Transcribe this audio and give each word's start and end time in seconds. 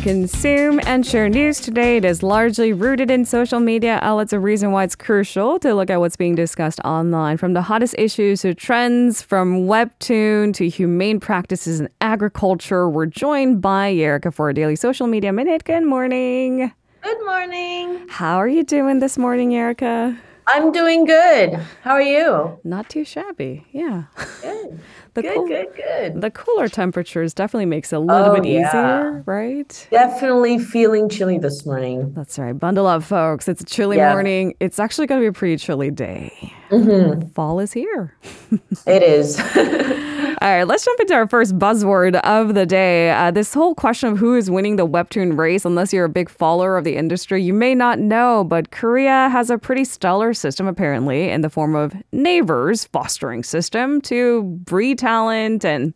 The 0.00 0.06
way 0.06 0.14
we 0.14 0.20
consume 0.20 0.80
and 0.86 1.04
share 1.04 1.28
news 1.28 1.60
today 1.60 1.98
it 1.98 2.04
is 2.04 2.22
largely 2.22 2.72
rooted 2.72 3.10
in 3.10 3.24
social 3.24 3.60
media 3.60 3.98
outlets. 4.02 4.32
A 4.32 4.40
reason 4.40 4.72
why 4.72 4.84
it's 4.84 4.96
crucial 4.96 5.58
to 5.60 5.74
look 5.74 5.90
at 5.90 6.00
what's 6.00 6.16
being 6.16 6.34
discussed 6.34 6.80
online, 6.80 7.36
from 7.36 7.52
the 7.52 7.62
hottest 7.62 7.94
issues 7.98 8.42
to 8.42 8.54
trends, 8.54 9.20
from 9.22 9.66
webtoon 9.66 10.54
to 10.54 10.68
humane 10.68 11.20
practices 11.20 11.80
in 11.80 11.88
agriculture. 12.00 12.88
We're 12.88 13.06
joined 13.06 13.60
by 13.60 13.92
Erica 13.92 14.30
for 14.30 14.48
a 14.48 14.54
daily 14.54 14.76
social 14.76 15.06
media 15.06 15.32
minute. 15.32 15.64
Good 15.64 15.84
morning. 15.84 16.72
Good 17.02 17.24
morning. 17.24 18.06
How 18.08 18.36
are 18.36 18.48
you 18.48 18.64
doing 18.64 19.00
this 19.00 19.18
morning, 19.18 19.54
Erica? 19.54 20.18
I'm 20.46 20.72
doing 20.72 21.04
good. 21.04 21.54
How 21.82 21.92
are 21.92 22.02
you? 22.02 22.58
Not 22.64 22.88
too 22.88 23.04
shabby. 23.04 23.66
Yeah. 23.72 24.04
Good. 24.42 24.80
The 25.14 25.22
good, 25.22 25.34
cool- 25.34 25.48
good, 25.48 25.66
good. 25.74 26.20
The 26.20 26.30
cooler 26.30 26.68
temperatures 26.68 27.34
definitely 27.34 27.66
makes 27.66 27.92
it 27.92 27.96
a 27.96 27.98
little 27.98 28.30
Oh, 28.30 28.34
bit 28.36 28.44
yeah. 28.44 28.68
easier, 28.68 29.22
right? 29.26 29.88
Definitely 29.90 30.60
feeling 30.60 31.08
chilly 31.08 31.36
this 31.36 31.66
morning. 31.66 32.12
That's 32.14 32.38
right. 32.38 32.52
Bundle 32.56 32.86
up, 32.86 33.02
folks. 33.02 33.48
It's 33.48 33.60
a 33.60 33.64
chilly 33.64 33.96
Yeah. 33.96 34.12
morning. 34.12 34.54
It's 34.60 34.78
actually 34.78 35.08
going 35.08 35.20
to 35.20 35.24
be 35.24 35.26
a 35.26 35.32
pretty 35.32 35.56
chilly 35.56 35.90
day. 35.90 36.52
Mm-hmm. 36.70 37.26
Fall 37.30 37.58
is 37.58 37.72
here. 37.72 38.14
It 38.86 39.02
is. 39.02 39.36
All 40.42 40.48
right, 40.48 40.66
let's 40.66 40.86
jump 40.86 40.98
into 40.98 41.12
our 41.12 41.28
first 41.28 41.58
buzzword 41.58 42.18
of 42.20 42.54
the 42.54 42.64
day. 42.64 43.10
Uh, 43.10 43.30
this 43.30 43.52
whole 43.52 43.74
question 43.74 44.08
of 44.08 44.16
who 44.16 44.34
is 44.34 44.50
winning 44.50 44.76
the 44.76 44.86
webtoon 44.86 45.36
race, 45.36 45.66
unless 45.66 45.92
you're 45.92 46.06
a 46.06 46.08
big 46.08 46.30
follower 46.30 46.78
of 46.78 46.84
the 46.84 46.96
industry, 46.96 47.42
you 47.42 47.52
may 47.52 47.74
not 47.74 47.98
know, 47.98 48.42
but 48.44 48.70
Korea 48.70 49.28
has 49.28 49.50
a 49.50 49.58
pretty 49.58 49.84
stellar 49.84 50.32
system, 50.32 50.66
apparently, 50.66 51.28
in 51.28 51.42
the 51.42 51.50
form 51.50 51.74
of 51.74 51.94
Naver's 52.12 52.86
fostering 52.86 53.42
system 53.42 54.00
to 54.00 54.44
breed 54.64 54.98
talent 54.98 55.62
and 55.62 55.92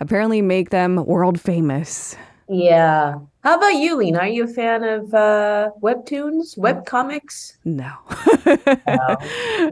apparently 0.00 0.40
make 0.40 0.70
them 0.70 1.04
world 1.04 1.38
famous. 1.38 2.16
Yeah. 2.48 3.14
How 3.44 3.56
about 3.56 3.74
you, 3.74 3.96
Lena? 3.96 4.18
Are 4.20 4.28
you 4.28 4.44
a 4.44 4.46
fan 4.46 4.84
of 4.84 5.12
uh, 5.12 5.70
webtoons, 5.82 6.56
webcomics? 6.58 7.56
No. 7.64 7.90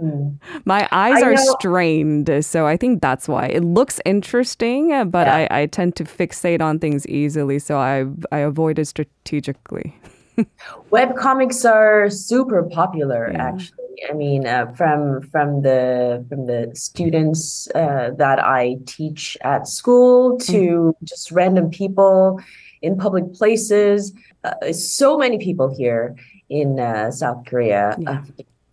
Hmm. 0.00 0.28
My 0.64 0.88
eyes 0.92 1.22
I 1.22 1.26
are 1.26 1.34
know- 1.34 1.56
strained, 1.58 2.44
so 2.44 2.66
I 2.66 2.76
think 2.76 3.00
that's 3.02 3.28
why. 3.28 3.46
It 3.46 3.64
looks 3.64 4.00
interesting, 4.04 4.92
uh, 4.92 5.04
but 5.04 5.26
Yeah. 5.26 5.46
I, 5.50 5.62
I 5.62 5.66
tend 5.66 5.96
to 5.96 6.04
fixate 6.04 6.60
on 6.60 6.78
things 6.78 7.06
easily, 7.06 7.58
so 7.58 7.76
I 7.78 8.06
I 8.32 8.38
avoid 8.38 8.78
it 8.78 8.86
strategically. 8.86 9.94
Webcomics 10.90 11.68
are 11.70 12.08
super 12.10 12.62
popular, 12.62 13.30
Yeah. 13.32 13.48
actually. 13.48 13.79
I 14.08 14.12
mean, 14.14 14.46
uh, 14.46 14.72
from 14.76 15.20
from 15.30 15.62
the 15.62 16.24
from 16.28 16.46
the 16.46 16.70
students 16.74 17.68
uh, 17.74 18.10
that 18.16 18.38
I 18.38 18.78
teach 18.86 19.36
at 19.42 19.68
school 19.68 20.38
to 20.38 20.52
Mm-hmm. 20.52 21.04
just 21.04 21.30
random 21.30 21.70
people 21.70 22.40
in 22.82 22.96
public 22.96 23.32
places. 23.34 24.12
Uh, 24.44 24.72
so 24.72 25.18
many 25.18 25.38
people 25.38 25.68
here 25.76 26.16
in 26.48 26.80
uh, 26.80 27.10
South 27.10 27.44
Korea 27.46 27.96
Yeah. 27.98 28.22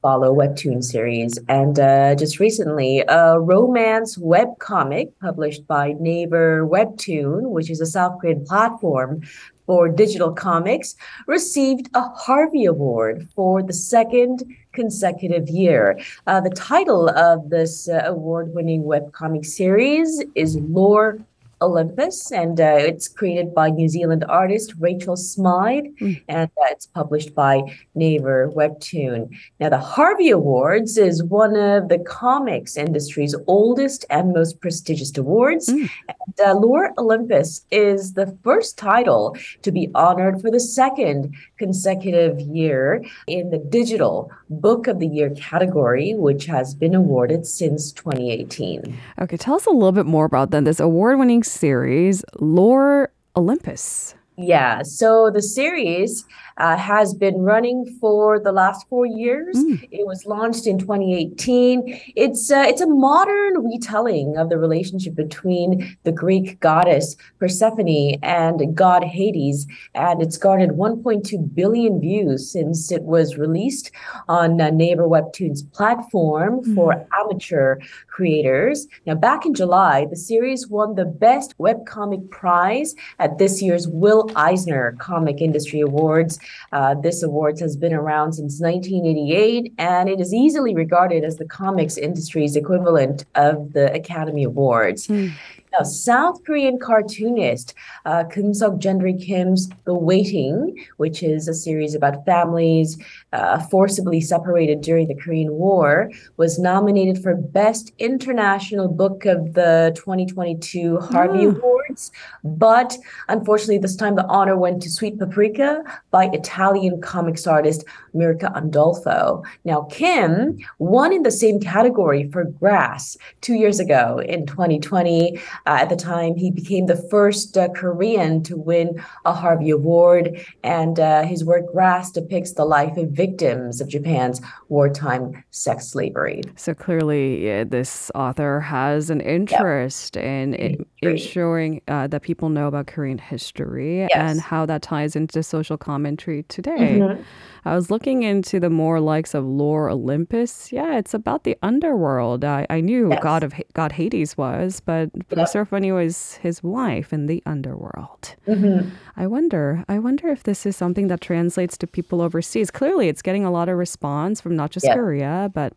Follow 0.01 0.33
webtoon 0.33 0.83
series, 0.83 1.39
and 1.49 1.79
uh, 1.79 2.13
just 2.13 2.39
recently, 2.39 3.03
a 3.07 3.39
romance 3.39 4.15
webcomic 4.17 5.11
published 5.19 5.65
by 5.65 5.95
Naver 5.99 6.67
Webtoon, 6.67 7.49
which 7.49 7.71
is 7.71 7.81
a 7.81 7.85
South 7.85 8.19
Korean 8.21 8.45
platform 8.45 9.21
for 9.65 9.89
digital 9.89 10.31
comics, 10.31 10.95
received 11.25 11.89
a 11.95 12.01
Harvey 12.01 12.65
Award 12.65 13.27
for 13.35 13.63
the 13.63 13.73
second 13.73 14.43
consecutive 14.71 15.49
year. 15.49 15.99
Uh, 16.27 16.41
the 16.41 16.52
title 16.52 17.09
of 17.09 17.49
this 17.49 17.89
uh, 17.89 18.03
award 18.05 18.53
winning 18.53 18.83
webcomic 18.83 19.45
series 19.45 20.23
is 20.36 20.57
Lore 20.57 21.17
Olympus, 21.61 22.31
and 22.31 22.59
uh, 22.59 22.75
it's 22.77 23.07
created 23.07 23.53
by 23.53 23.69
New 23.69 23.89
Zealand 23.89 24.23
artist 24.29 24.73
Rachel 24.79 25.15
Smythe, 25.15 25.85
Mm. 26.01 26.21
and 26.27 26.49
uh, 26.61 26.65
it's 26.69 26.85
published 26.85 27.33
by 27.33 27.61
Naver 27.95 28.51
Webtoon. 28.55 29.29
Now, 29.59 29.69
the 29.69 29.79
Harvey 29.79 30.29
Awards 30.29 30.97
is 30.97 31.23
one 31.23 31.55
of 31.55 31.89
the 31.89 31.99
comics 31.99 32.77
industry's 32.77 33.35
oldest 33.47 34.05
and 34.09 34.33
most 34.33 34.61
prestigious 34.61 35.17
awards. 35.17 35.69
Mm. 35.69 35.89
And 36.09 36.47
uh, 36.47 36.53
Lore 36.59 36.93
Olympus 36.97 37.65
is 37.71 38.13
the 38.13 38.37
first 38.43 38.77
title 38.77 39.35
to 39.63 39.71
be 39.71 39.89
honored 39.95 40.41
for 40.41 40.51
the 40.51 40.59
second 40.59 41.33
consecutive 41.57 42.39
year 42.39 43.03
in 43.27 43.49
the 43.49 43.57
digital 43.57 44.31
book 44.49 44.87
of 44.87 44.99
the 44.99 45.08
year 45.08 45.30
category, 45.31 46.13
which 46.13 46.45
has 46.45 46.73
been 46.73 46.95
awarded 46.95 47.45
since 47.45 47.91
2018. 47.91 48.97
Okay, 49.19 49.37
tell 49.37 49.55
us 49.55 49.65
a 49.65 49.71
little 49.71 49.91
bit 49.91 50.05
more 50.05 50.25
about 50.25 50.52
then 50.52 50.63
this 50.63 50.80
award-winning 50.80 51.43
series, 51.43 52.23
Lore 52.39 53.11
Olympus. 53.36 54.15
Yeah, 54.37 54.83
so 54.83 55.31
the 55.31 55.41
series 55.41 56.25
uh, 56.57 56.77
has 56.77 57.13
been 57.13 57.41
running 57.41 57.85
for 57.99 58.39
the 58.39 58.51
last 58.51 58.87
four 58.89 59.05
years. 59.05 59.55
Mm. 59.55 59.87
It 59.91 60.05
was 60.05 60.25
launched 60.25 60.67
in 60.67 60.77
2018. 60.79 61.99
It's 62.15 62.51
uh, 62.51 62.65
it's 62.67 62.81
a 62.81 62.87
modern 62.87 63.65
retelling 63.65 64.37
of 64.37 64.49
the 64.49 64.57
relationship 64.57 65.15
between 65.15 65.97
the 66.03 66.11
Greek 66.11 66.59
goddess 66.59 67.15
Persephone 67.39 68.17
and 68.23 68.75
god 68.75 69.03
Hades, 69.03 69.67
and 69.93 70.21
it's 70.21 70.37
garnered 70.37 70.71
1.2 70.71 71.53
billion 71.53 71.99
views 71.99 72.51
since 72.51 72.91
it 72.91 73.03
was 73.03 73.37
released 73.37 73.91
on 74.27 74.59
uh, 74.59 74.69
Naver 74.69 75.07
Webtoons 75.07 75.71
platform 75.71 76.63
for 76.75 77.07
amateur 77.13 77.79
creators. 78.07 78.87
Now, 79.05 79.15
back 79.15 79.45
in 79.45 79.53
July, 79.53 80.05
the 80.09 80.15
series 80.15 80.67
won 80.67 80.95
the 80.95 81.05
Best 81.05 81.57
Webcomic 81.57 82.29
Prize 82.29 82.95
at 83.19 83.37
this 83.37 83.61
year's 83.61 83.87
Will 83.87 84.29
Eisner 84.35 84.95
Comic 84.99 85.41
Industry 85.41 85.81
Awards. 85.81 86.39
Uh, 86.71 86.95
this 86.95 87.23
awards 87.23 87.59
has 87.61 87.77
been 87.77 87.93
around 87.93 88.33
since 88.33 88.59
1988, 88.61 89.73
and 89.77 90.09
it 90.09 90.19
is 90.19 90.33
easily 90.33 90.75
regarded 90.75 91.23
as 91.23 91.37
the 91.37 91.45
comics 91.45 91.97
industry's 91.97 92.55
equivalent 92.55 93.25
of 93.35 93.73
the 93.73 93.91
Academy 93.93 94.43
Awards. 94.43 95.07
Hmm. 95.07 95.30
Now, 95.77 95.83
South 95.83 96.43
Korean 96.43 96.80
cartoonist 96.80 97.73
uh, 98.05 98.23
Keum 98.23 98.55
Suk 98.55 98.76
Gendry-Kim's 98.80 99.70
The 99.86 99.93
Waiting, 99.93 100.76
which 100.98 101.21
is 101.21 101.48
a 101.48 101.54
series 101.54 101.93
about 101.93 102.26
families 102.26 102.98
uh, 103.33 103.60
forcibly 103.60 104.20
separated 104.21 104.82
during 104.82 105.08
the 105.08 105.14
Korean 105.16 105.54
War, 105.54 106.11
was 106.37 106.58
nominated 106.58 107.21
for 107.21 107.36
Best 107.36 107.92
International 107.99 108.87
Book 108.87 109.26
of 109.26 109.54
the 109.54 109.92
2022 109.95 110.98
Harvey 110.99 111.45
Ah. 111.45 111.49
Awards. 111.52 112.11
But 112.43 112.98
unfortunately, 113.27 113.77
this 113.77 113.95
time 113.95 114.16
the 114.16 114.26
honor 114.26 114.58
went 114.58 114.82
to 114.83 114.89
Sweet 114.89 115.20
Paprika 115.20 115.83
by 116.10 116.26
Italian 116.33 117.02
comics 117.02 117.45
artist 117.45 117.83
Mirka 118.16 118.52
Andolfo. 118.55 119.43
Now, 119.64 119.82
Kim 119.92 120.58
won 120.80 121.14
in 121.14 121.21
the 121.23 121.32
same 121.32 121.60
category 121.60 122.30
for 122.32 122.45
Grass 122.45 123.16
two 123.42 123.54
years 123.54 123.80
ago 123.80 124.20
in 124.27 124.48
2020. 124.48 125.39
Uh, 125.67 125.80
at 125.82 125.89
the 125.89 125.98
time, 125.98 126.33
he 126.38 126.50
became 126.50 126.86
the 126.86 126.95
first 126.95 127.58
uh, 127.58 127.67
Korean 127.76 128.42
to 128.44 128.56
win 128.56 129.04
a 129.25 129.33
Harvey 129.33 129.69
Award, 129.69 130.39
and 130.63 130.98
uh, 130.98 131.24
his 131.24 131.44
work 131.44 131.66
Grass 131.74 132.10
depicts 132.10 132.54
the 132.54 132.63
life 132.63 132.95
of 132.95 133.10
victims 133.10 133.81
of 133.81 133.89
Japan's 133.89 134.39
wartime 134.69 135.44
sex 135.51 135.88
slavery. 135.89 136.42
So 136.56 136.74
clearly, 136.74 137.66
this 137.66 138.10
author 138.16 138.62
has 138.62 139.10
an 139.10 139.19
interest 139.19 140.16
in 140.16 140.54
i- 140.56 140.78
ensuring 141.01 141.81
uh, 141.90 142.08
that 142.08 142.22
people 142.22 142.48
know 142.48 142.68
about 142.68 142.88
Korean 142.88 143.18
history 143.18 144.00
Yes. 144.00 144.12
and 144.13 144.40
how 144.40 144.66
that 144.68 144.81
ties 144.81 145.18
into 145.18 145.44
social 145.44 145.78
commentary 145.78 146.44
today. 146.44 147.00
Mhm. 147.02 147.24
I 147.68 147.75
was 147.75 147.92
looking 147.92 148.24
into 148.24 148.60
the 148.60 148.69
more 148.69 149.00
likes 149.00 149.34
of 149.34 149.44
Lore 149.46 149.90
Olympus. 149.90 150.72
Yeah, 150.72 150.98
it's 150.98 151.14
about 151.14 151.44
the 151.44 151.56
underworld. 151.62 152.44
I, 152.46 152.66
I 152.69 152.80
knew 152.81 153.10
Yes. 153.10 153.19
God 153.22 153.44
of 153.44 153.54
God 153.74 153.92
Hades 153.92 154.38
was, 154.38 154.80
but. 154.80 155.10
Persephone 155.30 155.94
was 155.94 156.36
his 156.36 156.64
wife 156.64 157.12
in 157.14 157.28
the 157.28 157.44
underworld. 157.46 158.36
Mhm. 158.48 158.90
I 159.18 159.28
wonder. 159.28 159.84
I 159.90 160.00
wonder 160.00 160.30
if 160.30 160.44
this 160.44 160.66
is 160.66 160.75
something 160.78 161.08
that 161.10 161.22
translates 161.22 161.78
to 161.80 161.88
people 161.88 162.22
overseas. 162.22 162.72
Clearly, 162.72 163.10
it's 163.10 163.22
getting 163.22 163.44
a 163.46 163.52
lot 163.52 163.68
of 163.70 163.78
response 163.78 164.40
from 164.42 164.56
not 164.56 164.72
just 164.72 164.86
Yeah. 164.86 164.96
Korea, 164.96 165.52
but 165.54 165.74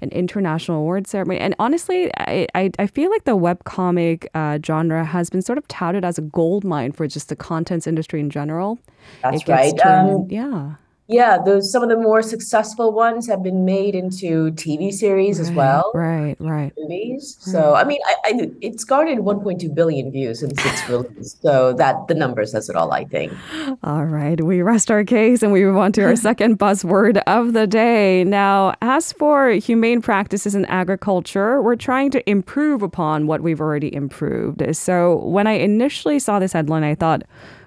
an 0.00 0.08
international 0.10 0.78
award 0.78 1.06
ceremony. 1.06 1.38
And 1.40 1.54
honestly, 1.58 2.10
I, 2.16 2.46
I, 2.54 2.70
I 2.78 2.86
feel 2.86 3.10
like 3.10 3.24
the 3.24 3.36
webcomic 3.36 4.26
uh, 4.34 4.58
genre 4.64 5.04
has 5.04 5.30
been 5.30 5.42
sort 5.42 5.58
of 5.58 5.68
touted 5.68 6.04
as 6.04 6.18
a 6.18 6.22
gold 6.22 6.64
mine 6.64 6.92
for 6.92 7.06
just 7.06 7.28
the 7.28 7.36
contents 7.36 7.86
industry 7.86 8.20
in 8.20 8.30
general. 8.30 8.78
That's 9.22 9.46
right. 9.48 9.76
turned 9.76 10.10
Um, 10.10 10.26
yeah. 10.30 10.74
Yeah, 11.06 11.36
those 11.44 11.70
some 11.70 11.82
of 11.82 11.90
the 11.90 11.98
more 11.98 12.22
successful 12.22 12.92
ones 12.92 13.28
have 13.28 13.42
been 13.42 13.66
made 13.66 13.94
into 13.94 14.52
TV 14.52 14.90
series 14.90 15.38
right, 15.38 15.48
as 15.48 15.54
well, 15.54 15.90
right, 15.94 16.34
right, 16.38 16.72
movies. 16.78 17.36
right. 17.40 17.52
So 17.52 17.74
I 17.74 17.84
mean, 17.84 18.00
I, 18.06 18.14
I 18.24 18.50
it's 18.62 18.84
garnered 18.84 19.18
1.2 19.18 19.74
billion 19.74 20.10
views 20.10 20.40
since 20.40 20.52
its 20.64 20.88
release. 20.88 21.36
So 21.42 21.74
that 21.74 22.08
the 22.08 22.14
number 22.14 22.46
says 22.46 22.70
it 22.70 22.76
all, 22.76 22.90
I 22.92 23.04
think. 23.04 23.34
All 23.82 24.06
right, 24.06 24.40
we 24.42 24.62
rest 24.62 24.90
our 24.90 25.04
case 25.04 25.42
and 25.42 25.52
we 25.52 25.62
move 25.62 25.76
on 25.76 25.92
to 25.92 26.02
our 26.04 26.16
second 26.28 26.58
buzzword 26.58 27.22
of 27.26 27.52
the 27.52 27.66
day. 27.66 28.24
Now, 28.24 28.74
as 28.80 29.12
for 29.12 29.50
humane 29.50 30.00
practices 30.00 30.54
in 30.54 30.64
agriculture, 30.66 31.60
we're 31.60 31.76
trying 31.76 32.12
to 32.12 32.30
improve 32.30 32.82
upon 32.82 33.26
what 33.26 33.42
we've 33.42 33.60
already 33.60 33.94
improved. 33.94 34.74
So 34.74 35.16
when 35.16 35.46
I 35.46 35.52
initially 35.52 36.18
saw 36.18 36.38
this 36.38 36.54
headline, 36.54 36.82
I 36.82 36.94
thought 36.94 37.24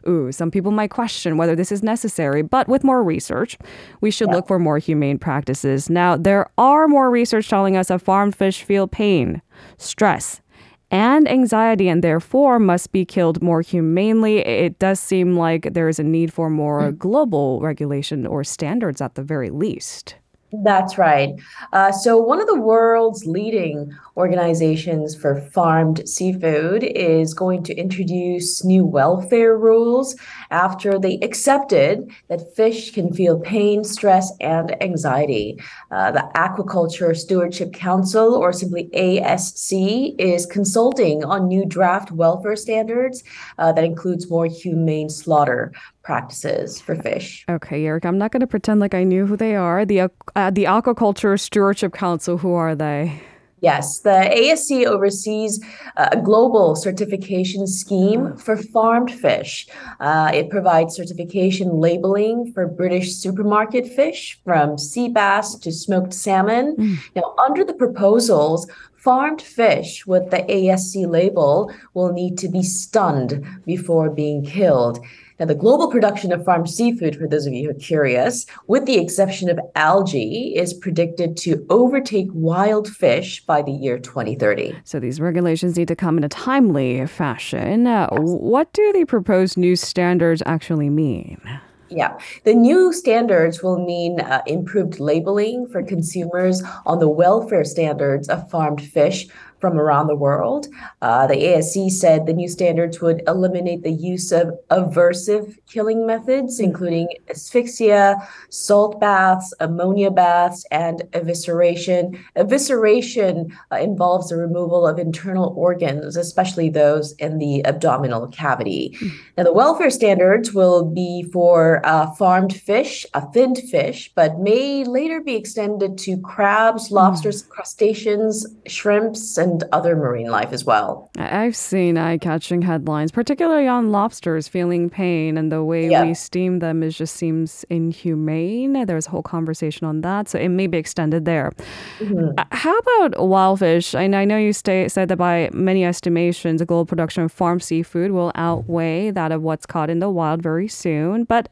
ooh, 0.07 0.31
some 0.31 0.51
people 0.51 0.71
might 0.71 0.89
question 0.89 1.38
whether 1.38 1.56
this 1.56 1.71
is 1.71 1.83
necessary, 1.83 2.42
but 2.42 2.68
with 2.68 2.83
more 2.83 3.04
research, 3.04 3.57
we 4.01 4.12
should 4.12 4.30
yeah. 4.30 4.36
look 4.36 4.48
for 4.48 4.59
more 4.59 4.77
humane 4.77 5.18
practices. 5.18 5.89
Now, 5.89 6.18
there 6.18 6.50
are 6.57 6.88
more 6.88 7.09
research 7.09 7.50
telling 7.50 7.77
us 7.77 7.88
that 7.88 8.01
farmed 8.01 8.36
fish 8.36 8.63
feel 8.63 8.88
pain, 8.88 9.42
stress, 9.77 10.42
and 10.89 11.27
anxiety 11.27 11.89
and 11.89 12.04
therefore 12.04 12.59
must 12.59 12.92
be 12.92 13.06
killed 13.06 13.42
more 13.42 13.62
humanely. 13.62 14.38
It 14.38 14.80
does 14.80 15.00
seem 15.00 15.36
like 15.38 15.74
there 15.74 15.89
is 15.89 16.00
a 16.00 16.04
need 16.04 16.31
for 16.31 16.50
more 16.50 16.92
mm. 16.92 16.98
global 16.98 17.59
regulation 17.62 18.25
or 18.25 18.44
standards 18.44 19.01
at 19.01 19.15
the 19.15 19.24
very 19.24 19.50
least. 19.50 20.15
That's 20.53 20.97
right. 20.97 21.35
Uh, 21.73 21.91
so, 21.91 22.17
one 22.17 22.39
of 22.39 22.47
the 22.47 22.59
world's 22.59 23.25
leading 23.25 23.94
organizations 24.15 25.13
for 25.13 25.41
farmed 25.51 26.07
seafood 26.07 26.83
is 26.83 27.33
going 27.33 27.63
to 27.63 27.75
introduce 27.75 28.63
new 28.63 28.85
welfare 28.85 29.57
rules 29.57 30.15
after 30.49 30.97
they 30.97 31.19
accepted 31.21 32.09
that 32.29 32.55
fish 32.55 32.91
can 32.91 33.13
feel 33.13 33.39
pain, 33.41 33.83
stress, 33.83 34.31
and 34.39 34.81
anxiety. 34.81 35.59
Uh, 35.91 36.11
the 36.11 36.23
Aquaculture 36.35 37.15
Stewardship 37.15 37.73
Council, 37.73 38.33
or 38.33 38.53
simply 38.53 38.89
ASC, 38.95 40.15
is 40.17 40.45
consulting 40.45 41.25
on 41.25 41.49
new 41.49 41.65
draft 41.65 42.11
welfare 42.11 42.55
standards 42.55 43.21
uh, 43.57 43.73
that 43.73 43.83
includes 43.83 44.29
more 44.29 44.45
humane 44.45 45.09
slaughter 45.09 45.73
practices 46.07 46.80
for 46.80 46.95
fish. 46.95 47.44
Okay, 47.50 47.86
Eric, 47.86 48.06
I'm 48.06 48.18
not 48.18 48.31
going 48.31 48.39
to 48.39 48.48
pretend 48.48 48.80
like 48.80 48.94
I 48.94 49.04
knew 49.04 49.25
who 49.25 49.36
they 49.36 49.57
are. 49.57 49.86
The 49.86 50.00
uh, 50.01 50.50
the 50.50 50.63
Aquaculture 50.63 51.38
Stewardship 51.38 51.94
Council, 51.94 52.38
who 52.38 52.54
are 52.54 52.75
they? 52.75 53.21
Yes, 53.59 54.00
the 54.00 54.19
ASC 54.39 54.86
oversees 54.86 55.59
a 55.98 56.15
global 56.21 56.75
certification 56.75 57.65
scheme 57.68 58.38
for 58.38 58.56
farmed 58.56 59.12
fish. 59.12 59.68
Uh, 60.00 60.30
it 60.33 60.50
provides 60.50 60.95
certification 60.95 61.80
labeling 61.88 62.54
for 62.54 62.68
British 62.68 63.15
supermarket 63.15 63.88
fish 63.88 64.39
from 64.45 64.77
sea 64.77 65.09
bass 65.09 65.56
to 65.56 65.71
smoked 65.71 66.13
salmon. 66.13 66.75
Mm. 66.77 66.98
Now, 67.15 67.36
under 67.45 67.65
the 67.65 67.74
proposals, 67.74 68.69
farmed 68.97 69.41
fish 69.41 70.05
with 70.05 70.29
the 70.31 70.38
ASC 70.38 71.07
label 71.07 71.71
will 71.94 72.11
need 72.11 72.38
to 72.39 72.49
be 72.49 72.63
stunned 72.63 73.45
before 73.65 74.09
being 74.09 74.44
killed. 74.44 74.99
Now, 75.39 75.45
the 75.45 75.55
global 75.55 75.91
production 75.91 76.31
of 76.31 76.44
farmed 76.44 76.69
seafood, 76.69 77.15
for 77.15 77.27
those 77.27 77.45
of 77.45 77.53
you 77.53 77.65
who 77.65 77.69
are 77.69 77.79
curious, 77.79 78.47
with 78.65 78.85
the 78.85 78.97
exception 78.97 79.49
of 79.49 79.59
algae, 79.75 80.53
is 80.55 80.73
predicted 80.73 81.38
to 81.38 81.63
overtake 81.69 82.27
wild 82.33 82.88
fish 82.88 83.45
by 83.45 83.61
the 83.61 83.71
year 83.71 83.99
2030. 83.99 84.75
So 84.83 84.99
these 84.99 85.21
regulations 85.21 85.77
need 85.77 85.89
to 85.89 85.95
come 85.95 86.17
in 86.17 86.23
a 86.23 86.29
timely 86.29 87.05
fashion. 87.05 87.85
Uh. 87.85 88.09
What 88.09 88.73
do 88.73 88.91
the 88.94 89.05
proposed 89.05 89.57
new 89.57 89.75
standards 89.75 90.41
actually 90.47 90.89
mean? 90.89 91.39
Yeah, 91.89 92.17
the 92.43 92.53
new 92.53 92.91
standards 92.91 93.63
will 93.63 93.83
mean 93.83 94.19
uh, 94.19 94.41
improved 94.45 94.99
labeling 94.99 95.67
for 95.67 95.81
consumers 95.81 96.61
on 96.85 96.99
the 96.99 97.07
welfare 97.07 97.63
standards 97.63 98.27
of 98.27 98.49
farmed 98.49 98.81
fish 98.81 99.27
from 99.59 99.80
around 99.80 100.07
the 100.07 100.15
world. 100.15 100.68
Uh, 101.01 101.27
the 101.27 101.36
ASC 101.36 101.89
said 101.92 102.25
the 102.25 102.33
new 102.33 102.48
standards 102.48 103.01
would 103.01 103.21
eliminate 103.27 103.83
the 103.83 103.92
use 103.92 104.31
of 104.31 104.51
aversive 104.69 105.57
killing 105.68 106.06
methods, 106.06 106.59
including 106.59 107.07
asphyxia, 107.30 108.15
salt 108.50 109.00
baths, 109.00 109.54
ammonia 109.59 110.12
baths, 110.12 110.65
and 110.71 111.04
evisceration. 111.12 112.18
Evisceration 112.36 113.51
uh, 113.71 113.77
involves 113.77 114.30
the 114.30 114.38
removal 114.38 114.88
of 114.88 115.00
internal 115.00 115.54
organs, 115.57 116.15
especially 116.15 116.69
those 116.69 117.13
in 117.13 117.38
the 117.38 117.65
abdominal 117.65 118.27
cavity. 118.27 118.95
Mm. 119.00 119.12
Now, 119.38 119.44
the 119.44 119.54
welfare 119.54 119.89
standards 119.89 120.54
will 120.54 120.86
be 120.86 121.24
for 121.31 121.81
uh, 121.86 122.12
farmed 122.12 122.54
fish, 122.54 123.06
a 123.13 123.31
finned 123.31 123.59
fish, 123.69 124.12
but 124.15 124.39
may 124.39 124.83
later 124.83 125.21
be 125.21 125.36
extended 125.36 125.98
to 126.00 126.18
crabs, 126.18 126.92
lobsters, 126.92 127.44
mm. 127.44 127.50
crustaceans, 127.50 128.45
shrimps, 128.68 129.38
and 129.38 129.46
and 129.47 129.63
other 129.71 129.95
marine 129.95 130.27
life 130.27 130.51
as 130.51 130.65
well. 130.65 131.09
I've 131.17 131.55
seen 131.55 131.97
eye 131.97 132.17
catching 132.17 132.61
headlines, 132.61 133.11
particularly 133.11 133.67
on 133.67 133.91
lobsters 133.91 134.47
feeling 134.47 134.89
pain, 134.89 135.38
and 135.38 135.51
the 135.51 135.63
way 135.63 135.89
we 135.89 136.13
steam 136.13 136.59
them 136.59 136.83
is 136.83 136.97
just 136.97 137.15
seems 137.15 137.65
inhumane. 137.69 138.85
There's 138.85 139.07
a 139.07 139.09
whole 139.09 139.23
conversation 139.23 139.88
on 139.88 140.01
that, 140.01 140.29
so 140.29 140.38
it 140.39 140.49
may 140.49 140.67
be 140.67 140.77
extended 140.77 141.25
there. 141.25 141.53
Mm-hmm. 141.99 142.31
Uh, 142.38 142.44
how 142.51 142.77
about 142.77 143.27
wild 143.27 143.59
fish? 143.59 143.95
I 143.95 144.07
know, 144.07 144.19
I 144.19 144.25
know 144.25 144.38
you 144.38 144.53
stay, 144.53 144.88
said 144.88 145.09
that 145.09 145.17
by 145.17 145.49
many 145.53 145.85
estimations, 145.85 146.59
the 146.59 146.65
global 146.65 146.85
production 146.85 147.23
of 147.23 147.31
farm 147.31 147.59
seafood 147.59 148.11
will 148.11 148.31
outweigh 148.35 149.11
that 149.11 149.31
of 149.31 149.41
what's 149.41 149.65
caught 149.65 149.89
in 149.89 149.99
the 149.99 150.09
wild 150.09 150.41
very 150.41 150.67
soon, 150.67 151.23
but 151.23 151.49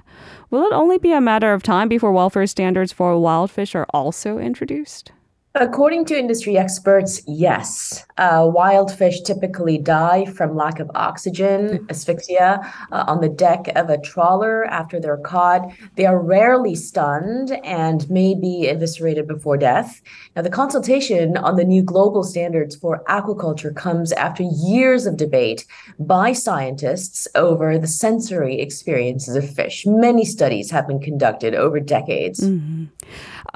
will 0.50 0.64
it 0.64 0.74
only 0.74 0.98
be 0.98 1.12
a 1.12 1.22
matter 1.22 1.54
of 1.54 1.64
time 1.64 1.88
before 1.88 2.12
welfare 2.12 2.48
standards 2.48 2.92
for 2.92 3.18
wild 3.20 3.50
fish 3.52 3.76
are 3.76 3.88
also 3.92 4.38
introduced? 4.38 5.12
According 5.58 6.04
to 6.06 6.20
industry 6.20 6.58
experts, 6.58 7.22
yes. 7.26 8.06
Uh, 8.18 8.46
wild 8.54 8.92
fish 8.94 9.22
typically 9.22 9.78
die 9.78 10.26
from 10.26 10.54
lack 10.54 10.82
of 10.82 10.92
oxygen, 10.96 11.78
hmm. 11.78 11.86
asphyxia, 11.90 12.60
uh, 12.92 13.06
on 13.08 13.22
the 13.22 13.30
deck 13.30 13.70
of 13.74 13.90
a 13.90 13.98
trawler 13.98 14.66
after 14.66 15.00
they're 15.00 15.16
caught. 15.16 15.72
They 15.96 16.06
are 16.06 16.20
rarely 16.22 16.76
stunned 16.76 17.52
and 17.64 18.10
may 18.10 18.36
be 18.36 18.68
eviscerated 18.68 19.28
before 19.28 19.56
death. 19.56 20.02
Now, 20.36 20.42
the 20.42 20.50
consultation 20.50 21.38
on 21.38 21.56
the 21.56 21.64
new 21.64 21.84
global 21.84 22.24
standards 22.24 22.76
for 22.76 23.02
aquaculture 23.08 23.74
comes 23.74 24.12
after 24.12 24.44
years 24.44 25.06
of 25.06 25.16
debate 25.16 25.66
by 25.98 26.34
scientists 26.34 27.30
over 27.34 27.78
the 27.78 27.88
sensory 27.88 28.60
experiences 28.60 29.38
of 29.38 29.50
fish. 29.50 29.86
Many 29.88 30.26
studies 30.26 30.70
have 30.72 30.86
been 30.86 31.00
conducted 31.00 31.56
over 31.56 31.80
decades. 31.80 32.42
Mm-hmm. 32.42 32.86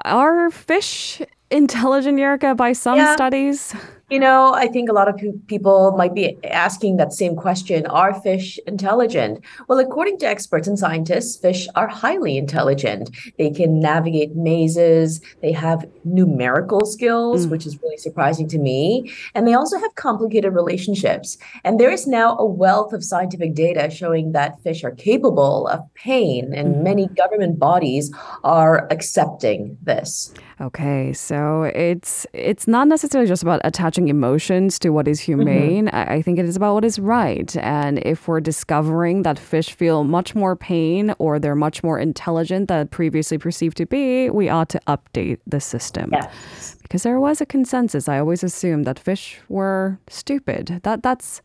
Are 0.05 0.49
fish 0.49 1.21
intelligent, 1.51 2.19
Erica, 2.19 2.55
by 2.55 2.73
some 2.73 2.97
yeah. 2.97 3.15
studies? 3.15 3.75
You 4.09 4.19
know, 4.19 4.53
I 4.55 4.67
think 4.67 4.89
a 4.89 4.93
lot 4.93 5.07
of 5.07 5.21
people 5.45 5.95
might 5.95 6.15
be 6.15 6.35
asking 6.43 6.97
that 6.97 7.13
same 7.13 7.35
question 7.35 7.85
Are 7.85 8.19
fish 8.19 8.57
intelligent? 8.65 9.39
Well, 9.67 9.77
according 9.77 10.17
to 10.19 10.25
experts 10.25 10.67
and 10.67 10.79
scientists, 10.79 11.37
fish 11.37 11.67
are 11.75 11.87
highly 11.87 12.35
intelligent. 12.35 13.11
They 13.37 13.51
can 13.51 13.79
navigate 13.79 14.35
mazes, 14.35 15.21
they 15.43 15.51
have 15.51 15.87
numerical 16.03 16.87
skills, 16.87 17.45
mm. 17.45 17.51
which 17.51 17.67
is 17.67 17.79
really 17.83 17.97
surprising 17.97 18.47
to 18.49 18.57
me. 18.57 19.13
And 19.35 19.47
they 19.47 19.53
also 19.53 19.77
have 19.77 19.93
complicated 19.93 20.55
relationships. 20.55 21.37
And 21.63 21.79
there 21.79 21.91
is 21.91 22.07
now 22.07 22.35
a 22.39 22.45
wealth 22.45 22.93
of 22.93 23.03
scientific 23.03 23.53
data 23.53 23.91
showing 23.91 24.31
that 24.31 24.59
fish 24.63 24.83
are 24.83 24.91
capable 24.91 25.67
of 25.67 25.81
pain, 25.93 26.51
and 26.55 26.77
mm. 26.77 26.83
many 26.83 27.07
government 27.09 27.59
bodies 27.59 28.11
are 28.43 28.87
accepting 28.89 29.77
this. 29.83 30.33
Okay, 30.61 31.13
so 31.13 31.63
it's 31.63 32.27
it's 32.33 32.67
not 32.67 32.89
necessarily 32.89 33.27
just 33.27 33.43
about 33.43 33.61
attaching 33.63 34.09
emotions 34.09 34.77
to 34.79 34.89
what 34.89 35.07
is 35.07 35.21
mm-hmm. 35.21 35.39
humane. 35.39 35.85
Mm-hmm. 35.85 36.11
I 36.11 36.21
think 36.21 36.37
it 36.37 36.45
is 36.45 36.57
about 36.57 36.73
what 36.73 36.83
is 36.83 36.99
right. 36.99 37.55
And 37.57 37.99
if 37.99 38.27
we're 38.27 38.41
discovering 38.41 39.23
that 39.23 39.39
fish 39.39 39.73
feel 39.73 40.03
much 40.03 40.35
more 40.35 40.57
pain 40.57 41.15
or 41.17 41.39
they're 41.39 41.55
much 41.55 41.81
more 41.81 41.97
intelligent 41.97 42.67
than 42.67 42.89
previously 42.89 43.37
perceived 43.37 43.77
to 43.77 43.85
be, 43.85 44.29
we 44.29 44.49
ought 44.49 44.69
to 44.69 44.81
update 44.87 45.39
the 45.47 45.61
system. 45.61 46.09
Yes. 46.11 46.78
Because 46.89 47.03
there 47.03 47.19
was 47.19 47.39
a 47.39 47.45
consensus. 47.45 48.09
I 48.09 48.17
always 48.17 48.43
assumed 48.43 48.85
that 48.85 48.97
fish 48.97 49.39
were 49.47 49.99
stupid. 50.07 50.79
That 50.81 51.03
that's 51.03 51.39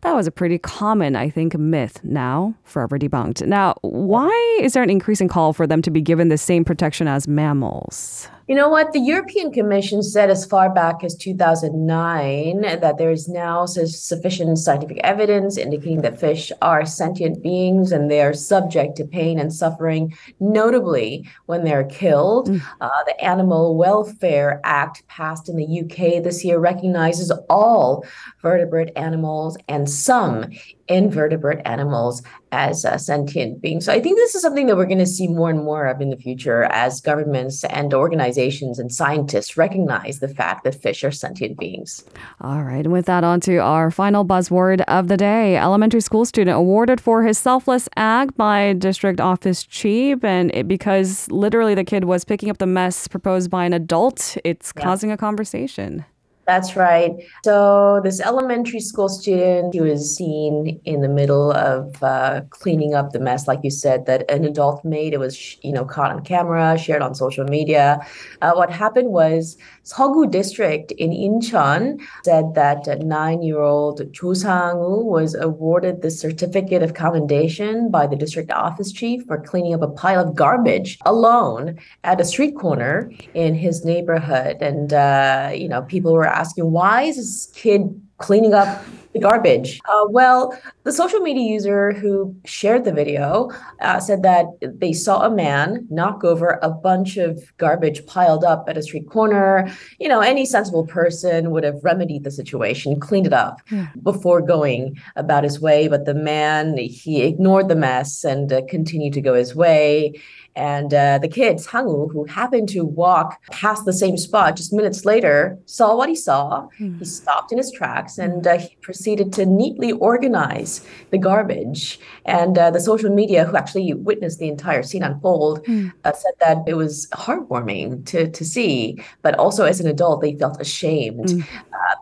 that 0.00 0.14
was 0.14 0.26
a 0.26 0.30
pretty 0.30 0.56
common, 0.56 1.16
I 1.16 1.28
think, 1.28 1.54
myth 1.58 2.00
now 2.02 2.54
forever 2.64 2.98
debunked. 2.98 3.46
Now, 3.46 3.74
why 3.82 4.58
is 4.60 4.72
there 4.72 4.82
an 4.82 4.88
increasing 4.88 5.28
call 5.28 5.52
for 5.52 5.66
them 5.66 5.82
to 5.82 5.90
be 5.90 6.00
given 6.00 6.28
the 6.28 6.38
same 6.38 6.64
protection 6.64 7.08
as 7.08 7.28
mammals? 7.28 8.30
You 8.48 8.54
know 8.54 8.68
what? 8.68 8.92
The 8.92 9.00
European 9.00 9.50
Commission 9.50 10.04
said 10.04 10.30
as 10.30 10.46
far 10.46 10.72
back 10.72 11.02
as 11.02 11.16
2009 11.16 12.60
that 12.60 12.96
there 12.96 13.10
is 13.10 13.28
now 13.28 13.66
sufficient 13.66 14.56
scientific 14.58 15.00
evidence 15.02 15.56
indicating 15.56 16.02
that 16.02 16.20
fish 16.20 16.52
are 16.62 16.86
sentient 16.86 17.42
beings 17.42 17.90
and 17.90 18.08
they 18.08 18.20
are 18.20 18.32
subject 18.32 18.96
to 18.98 19.04
pain 19.04 19.40
and 19.40 19.52
suffering, 19.52 20.14
notably 20.38 21.28
when 21.46 21.64
they're 21.64 21.82
killed. 21.82 22.48
Mm. 22.50 22.62
Uh, 22.80 23.02
the 23.06 23.20
Animal 23.20 23.76
Welfare 23.76 24.60
Act, 24.62 24.85
passed 25.08 25.48
in 25.48 25.56
the 25.56 25.80
UK 25.80 26.22
this 26.22 26.44
year, 26.44 26.58
recognizes 26.58 27.30
all 27.48 28.04
vertebrate 28.42 28.90
animals 28.96 29.56
and 29.68 29.88
some 29.88 30.46
invertebrate 30.88 31.60
animals 31.64 32.22
as 32.52 32.84
uh, 32.84 32.96
sentient 32.96 33.60
beings. 33.60 33.84
So 33.84 33.92
I 33.92 34.00
think 34.00 34.16
this 34.16 34.34
is 34.34 34.42
something 34.42 34.66
that 34.66 34.76
we're 34.76 34.86
going 34.86 34.98
to 34.98 35.06
see 35.06 35.28
more 35.28 35.50
and 35.50 35.62
more 35.64 35.86
of 35.86 36.00
in 36.00 36.10
the 36.10 36.16
future 36.16 36.64
as 36.64 37.00
governments 37.00 37.64
and 37.64 37.92
organizations 37.92 38.78
and 38.78 38.92
scientists 38.92 39.56
recognize 39.56 40.20
the 40.20 40.28
fact 40.28 40.64
that 40.64 40.80
fish 40.80 41.04
are 41.04 41.10
sentient 41.10 41.58
beings. 41.58 42.04
All 42.40 42.62
right. 42.62 42.84
And 42.84 42.92
with 42.92 43.06
that, 43.06 43.24
on 43.24 43.40
to 43.40 43.58
our 43.58 43.90
final 43.90 44.24
buzzword 44.24 44.82
of 44.82 45.08
the 45.08 45.16
day. 45.16 45.56
Elementary 45.56 46.00
school 46.00 46.24
student 46.24 46.56
awarded 46.56 47.00
for 47.00 47.24
his 47.24 47.38
selfless 47.38 47.88
act 47.96 48.36
by 48.36 48.72
district 48.74 49.20
office 49.20 49.64
chief. 49.64 50.22
And 50.24 50.54
it, 50.54 50.68
because 50.68 51.30
literally 51.30 51.74
the 51.74 51.84
kid 51.84 52.04
was 52.04 52.24
picking 52.24 52.48
up 52.48 52.58
the 52.58 52.66
mess 52.66 53.08
proposed 53.08 53.50
by 53.50 53.64
an 53.64 53.72
adult, 53.72 54.36
it's 54.44 54.72
yeah. 54.76 54.82
causing 54.82 55.10
a 55.10 55.16
conversation. 55.16 56.04
That's 56.46 56.76
right. 56.76 57.10
So 57.44 58.00
this 58.04 58.20
elementary 58.20 58.78
school 58.78 59.08
student, 59.08 59.74
he 59.74 59.80
was 59.80 60.16
seen 60.16 60.80
in 60.84 61.00
the 61.00 61.08
middle 61.08 61.50
of 61.50 62.00
uh, 62.04 62.42
cleaning 62.50 62.94
up 62.94 63.10
the 63.10 63.18
mess, 63.18 63.48
like 63.48 63.60
you 63.64 63.70
said, 63.70 64.06
that 64.06 64.30
an 64.30 64.44
adult 64.44 64.84
made. 64.84 65.12
It 65.12 65.18
was, 65.18 65.56
you 65.62 65.72
know, 65.72 65.84
caught 65.84 66.12
on 66.12 66.22
camera, 66.22 66.78
shared 66.78 67.02
on 67.02 67.16
social 67.16 67.44
media. 67.44 67.98
Uh, 68.42 68.52
what 68.52 68.70
happened 68.70 69.08
was 69.08 69.56
Seo-gu 69.82 70.28
district 70.28 70.92
in 70.92 71.10
Incheon 71.10 72.00
said 72.24 72.54
that 72.54 72.86
nine-year-old 73.00 74.12
Cho 74.12 74.32
Sang-woo 74.32 75.04
was 75.04 75.34
awarded 75.34 76.02
the 76.02 76.12
certificate 76.12 76.82
of 76.82 76.94
commendation 76.94 77.90
by 77.90 78.06
the 78.06 78.16
district 78.16 78.52
office 78.52 78.92
chief 78.92 79.24
for 79.26 79.40
cleaning 79.40 79.74
up 79.74 79.82
a 79.82 79.88
pile 79.88 80.20
of 80.20 80.36
garbage 80.36 80.98
alone 81.06 81.76
at 82.04 82.20
a 82.20 82.24
street 82.24 82.54
corner 82.54 83.10
in 83.34 83.54
his 83.54 83.84
neighborhood. 83.84 84.58
And, 84.60 84.92
uh, 84.92 85.50
you 85.52 85.68
know, 85.68 85.82
people 85.82 86.12
were 86.12 86.35
asking, 86.40 86.70
why 86.70 87.02
is 87.02 87.16
this 87.16 87.52
kid 87.54 88.00
cleaning 88.18 88.54
up 88.54 88.84
garbage? 89.18 89.80
Uh, 89.88 90.06
well, 90.08 90.56
the 90.84 90.92
social 90.92 91.20
media 91.20 91.50
user 91.50 91.92
who 91.92 92.34
shared 92.44 92.84
the 92.84 92.92
video 92.92 93.50
uh, 93.80 94.00
said 94.00 94.22
that 94.22 94.46
they 94.62 94.92
saw 94.92 95.26
a 95.26 95.30
man 95.30 95.86
knock 95.90 96.24
over 96.24 96.58
a 96.62 96.70
bunch 96.70 97.16
of 97.16 97.40
garbage 97.58 98.06
piled 98.06 98.44
up 98.44 98.68
at 98.68 98.76
a 98.76 98.82
street 98.82 99.08
corner. 99.08 99.70
You 99.98 100.08
know, 100.08 100.20
any 100.20 100.46
sensible 100.46 100.86
person 100.86 101.50
would 101.50 101.64
have 101.64 101.82
remedied 101.82 102.24
the 102.24 102.30
situation, 102.30 103.00
cleaned 103.00 103.26
it 103.26 103.32
up 103.32 103.60
yeah. 103.70 103.88
before 104.02 104.40
going 104.40 104.96
about 105.16 105.44
his 105.44 105.60
way. 105.60 105.88
But 105.88 106.04
the 106.04 106.14
man, 106.14 106.76
he 106.78 107.22
ignored 107.22 107.68
the 107.68 107.76
mess 107.76 108.24
and 108.24 108.52
uh, 108.52 108.62
continued 108.68 109.12
to 109.14 109.20
go 109.20 109.34
his 109.34 109.54
way. 109.54 110.20
And 110.56 110.94
uh, 110.94 111.18
the 111.18 111.28
kids, 111.28 111.68
Sang-woo, 111.68 112.08
who 112.08 112.24
happened 112.24 112.70
to 112.70 112.82
walk 112.82 113.42
past 113.50 113.84
the 113.84 113.92
same 113.92 114.16
spot 114.16 114.56
just 114.56 114.72
minutes 114.72 115.04
later, 115.04 115.58
saw 115.66 115.94
what 115.94 116.08
he 116.08 116.14
saw. 116.14 116.68
Mm. 116.80 116.98
He 116.98 117.04
stopped 117.04 117.52
in 117.52 117.58
his 117.58 117.70
tracks 117.70 118.16
and 118.16 118.46
uh, 118.46 118.58
he 118.58 118.74
proceeded 118.80 119.05
to 119.14 119.46
neatly 119.46 119.92
organize 119.92 120.84
the 121.10 121.18
garbage. 121.18 122.00
And 122.24 122.58
uh, 122.58 122.70
the 122.70 122.80
social 122.80 123.10
media, 123.10 123.44
who 123.44 123.56
actually 123.56 123.92
witnessed 123.94 124.38
the 124.38 124.48
entire 124.48 124.82
scene 124.82 125.02
unfold, 125.02 125.64
mm. 125.66 125.92
said 126.04 126.32
that 126.40 126.58
it 126.66 126.74
was 126.74 127.06
heartwarming 127.12 128.04
to, 128.06 128.28
to 128.28 128.44
see. 128.44 128.98
But 129.22 129.38
also, 129.38 129.64
as 129.64 129.78
an 129.80 129.86
adult, 129.86 130.22
they 130.22 130.34
felt 130.34 130.60
ashamed 130.60 131.26
mm. 131.26 131.44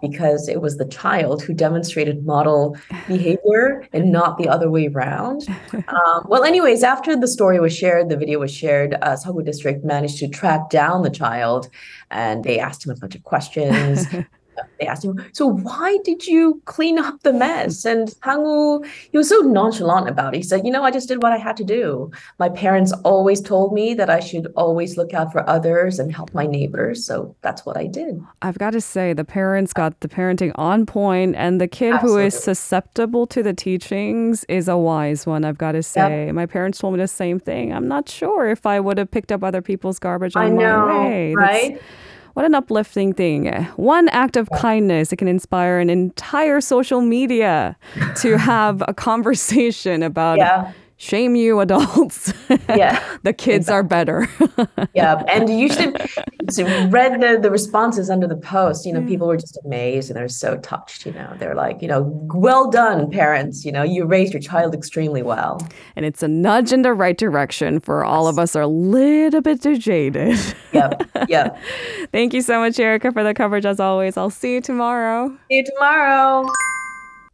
because 0.00 0.48
it 0.48 0.62
was 0.62 0.78
the 0.78 0.86
child 0.86 1.42
who 1.42 1.52
demonstrated 1.52 2.24
model 2.24 2.76
behavior 3.08 3.86
and 3.92 4.12
not 4.12 4.38
the 4.38 4.48
other 4.48 4.70
way 4.70 4.86
around. 4.86 5.46
Um, 5.94 6.24
well, 6.28 6.44
anyways, 6.44 6.82
after 6.82 7.16
the 7.16 7.28
story 7.28 7.60
was 7.60 7.76
shared, 7.76 8.08
the 8.08 8.16
video 8.16 8.38
was 8.38 8.52
shared, 8.52 8.94
uh, 8.94 9.16
Seo-gu 9.16 9.42
District 9.42 9.84
managed 9.84 10.18
to 10.18 10.28
track 10.28 10.70
down 10.70 11.02
the 11.02 11.10
child 11.10 11.68
and 12.10 12.42
they 12.44 12.58
asked 12.58 12.86
him 12.86 12.92
a 12.92 12.96
bunch 12.96 13.14
of 13.14 13.22
questions. 13.22 14.06
they 14.78 14.86
asked 14.86 15.04
him, 15.04 15.24
so 15.32 15.46
why 15.46 15.98
did 16.04 16.26
you 16.26 16.60
clean 16.64 16.98
up 16.98 17.22
the 17.22 17.32
mess? 17.32 17.84
And 17.84 18.08
Hangu, 18.22 18.86
he 19.10 19.18
was 19.18 19.28
so 19.28 19.40
nonchalant 19.40 20.08
about 20.08 20.34
it. 20.34 20.38
He 20.38 20.42
said, 20.42 20.64
you 20.64 20.70
know, 20.70 20.82
I 20.84 20.90
just 20.90 21.08
did 21.08 21.22
what 21.22 21.32
I 21.32 21.38
had 21.38 21.56
to 21.58 21.64
do. 21.64 22.10
My 22.38 22.48
parents 22.48 22.92
always 23.04 23.40
told 23.40 23.72
me 23.72 23.94
that 23.94 24.10
I 24.10 24.20
should 24.20 24.52
always 24.56 24.96
look 24.96 25.14
out 25.14 25.32
for 25.32 25.48
others 25.48 25.98
and 25.98 26.14
help 26.14 26.34
my 26.34 26.46
neighbors. 26.46 27.04
So 27.04 27.34
that's 27.42 27.64
what 27.66 27.76
I 27.76 27.86
did. 27.86 28.22
I've 28.42 28.58
got 28.58 28.70
to 28.70 28.80
say, 28.80 29.12
the 29.12 29.24
parents 29.24 29.72
got 29.72 30.00
the 30.00 30.08
parenting 30.08 30.52
on 30.56 30.86
point, 30.86 31.34
and 31.36 31.60
the 31.60 31.68
kid 31.68 31.94
Absolutely. 31.94 32.22
who 32.22 32.26
is 32.26 32.38
susceptible 32.42 33.26
to 33.28 33.42
the 33.42 33.54
teachings 33.54 34.44
is 34.44 34.68
a 34.68 34.76
wise 34.76 35.26
one, 35.26 35.44
I've 35.44 35.58
got 35.58 35.72
to 35.72 35.82
say. 35.82 36.26
Yep. 36.26 36.34
My 36.34 36.46
parents 36.46 36.78
told 36.78 36.94
me 36.94 37.00
the 37.00 37.08
same 37.08 37.38
thing. 37.40 37.72
I'm 37.72 37.88
not 37.88 38.08
sure 38.08 38.48
if 38.48 38.66
I 38.66 38.80
would 38.80 38.98
have 38.98 39.10
picked 39.10 39.32
up 39.32 39.42
other 39.42 39.62
people's 39.62 39.98
garbage 39.98 40.36
on 40.36 40.42
I 40.42 40.48
know, 40.48 40.86
my 40.86 40.98
way. 40.98 41.34
Right? 41.34 41.82
What 42.34 42.44
an 42.44 42.54
uplifting 42.54 43.14
thing. 43.14 43.46
One 43.76 44.08
act 44.08 44.36
of 44.36 44.50
kindness, 44.50 45.12
it 45.12 45.16
can 45.16 45.28
inspire 45.28 45.78
an 45.78 45.88
entire 45.88 46.60
social 46.60 47.00
media 47.00 47.76
to 48.16 48.36
have 48.36 48.82
a 48.86 48.92
conversation 48.92 50.02
about 50.02 50.38
yeah 50.38 50.72
shame 50.96 51.34
you 51.34 51.60
adults. 51.60 52.32
Yeah. 52.68 53.02
the 53.22 53.32
kids 53.32 53.68
exactly. 53.68 53.74
are 53.74 53.82
better. 53.82 54.28
yeah. 54.94 55.22
And 55.28 55.48
you 55.48 55.68
should 55.68 55.92
read 56.92 57.20
the, 57.20 57.38
the 57.40 57.50
responses 57.50 58.10
under 58.10 58.26
the 58.26 58.36
post. 58.36 58.84
You 58.84 58.92
know, 58.92 59.02
people 59.06 59.26
were 59.26 59.36
just 59.36 59.58
amazed 59.64 60.10
and 60.10 60.16
they're 60.16 60.28
so 60.28 60.58
touched. 60.58 61.06
You 61.06 61.12
know, 61.12 61.34
they're 61.38 61.54
like, 61.54 61.80
you 61.80 61.88
know, 61.88 62.02
well 62.34 62.70
done, 62.70 63.10
parents. 63.10 63.64
You 63.64 63.72
know, 63.72 63.82
you 63.82 64.04
raised 64.04 64.32
your 64.32 64.42
child 64.42 64.74
extremely 64.74 65.22
well. 65.22 65.60
And 65.96 66.04
it's 66.04 66.22
a 66.22 66.28
nudge 66.28 66.72
in 66.72 66.82
the 66.82 66.92
right 66.92 67.16
direction 67.16 67.80
for 67.80 68.04
all 68.04 68.28
of 68.28 68.38
us 68.38 68.54
are 68.56 68.62
a 68.62 68.66
little 68.66 69.40
bit 69.40 69.62
jaded. 69.62 70.38
yep. 70.72 71.02
Yep. 71.28 71.58
Thank 72.12 72.34
you 72.34 72.42
so 72.42 72.58
much, 72.60 72.78
Erica, 72.78 73.12
for 73.12 73.24
the 73.24 73.34
coverage 73.34 73.66
as 73.66 73.80
always. 73.80 74.16
I'll 74.16 74.30
see 74.30 74.54
you 74.54 74.60
tomorrow. 74.60 75.28
See 75.48 75.56
you 75.56 75.64
tomorrow. 75.64 76.46